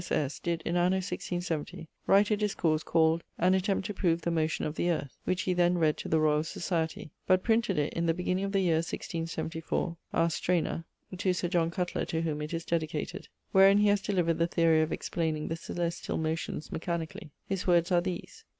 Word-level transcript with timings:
S.S. 0.03 0.39
did 0.39 0.63
in 0.65 0.75
anno 0.75 0.95
1670, 0.95 1.87
write 2.07 2.31
a 2.31 2.35
discourse, 2.35 2.81
called, 2.81 3.23
'An 3.37 3.53
Attempt 3.53 3.85
to 3.85 3.93
prove 3.93 4.21
the 4.23 4.31
motion 4.31 4.65
of 4.65 4.73
the 4.73 4.89
Earth,' 4.89 5.15
which 5.25 5.43
he 5.43 5.53
then 5.53 5.77
read 5.77 5.95
to 5.97 6.09
the 6.09 6.19
Royal 6.19 6.43
Society; 6.43 7.11
but 7.27 7.43
printed 7.43 7.77
it 7.77 7.93
in 7.93 8.07
the 8.07 8.13
beginning 8.15 8.43
of 8.43 8.51
the 8.51 8.61
yeare 8.61 8.77
1674, 8.77 9.95
a 10.11 10.19
strena 10.31 10.85
to 11.15 11.33
Sir 11.33 11.47
John 11.49 11.69
Cutler 11.69 12.05
to 12.05 12.23
whom 12.23 12.41
it 12.41 12.51
is 12.51 12.65
dedicated, 12.65 13.27
wherein 13.51 13.77
he 13.77 13.89
haz 13.89 14.01
delivered 14.01 14.39
the 14.39 14.47
theorie 14.47 14.81
of 14.81 14.91
explaining 14.91 15.47
the 15.49 15.55
coelestial 15.55 16.17
motions 16.17 16.71
mechanically; 16.71 17.29
his 17.45 17.67
words 17.67 17.91
are 17.91 18.01
these, 18.01 18.43
pag. 18.43 18.49